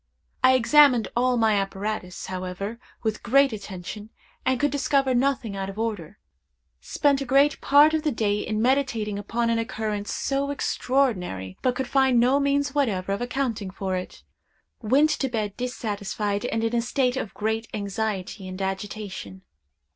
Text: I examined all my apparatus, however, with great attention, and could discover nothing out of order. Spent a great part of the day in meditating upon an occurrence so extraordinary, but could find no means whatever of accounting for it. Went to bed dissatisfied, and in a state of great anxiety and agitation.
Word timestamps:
I 0.43 0.55
examined 0.55 1.09
all 1.15 1.37
my 1.37 1.53
apparatus, 1.57 2.25
however, 2.25 2.79
with 3.03 3.21
great 3.21 3.53
attention, 3.53 4.09
and 4.47 4.59
could 4.59 4.71
discover 4.71 5.13
nothing 5.13 5.55
out 5.55 5.69
of 5.69 5.77
order. 5.77 6.17
Spent 6.79 7.21
a 7.21 7.23
great 7.25 7.61
part 7.61 7.93
of 7.93 8.01
the 8.01 8.11
day 8.11 8.39
in 8.39 8.63
meditating 8.63 9.19
upon 9.19 9.51
an 9.51 9.59
occurrence 9.59 10.11
so 10.11 10.49
extraordinary, 10.49 11.55
but 11.61 11.75
could 11.75 11.87
find 11.87 12.19
no 12.19 12.39
means 12.39 12.73
whatever 12.73 13.11
of 13.13 13.21
accounting 13.21 13.69
for 13.69 13.95
it. 13.95 14.23
Went 14.81 15.11
to 15.11 15.29
bed 15.29 15.55
dissatisfied, 15.55 16.45
and 16.45 16.63
in 16.63 16.73
a 16.75 16.81
state 16.81 17.15
of 17.15 17.35
great 17.35 17.67
anxiety 17.71 18.47
and 18.47 18.59
agitation. 18.59 19.43